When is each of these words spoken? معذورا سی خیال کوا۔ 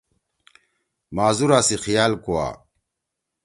معذورا 1.15 1.59
سی 1.67 1.75
خیال 1.83 2.13
کوا۔ 2.23 2.47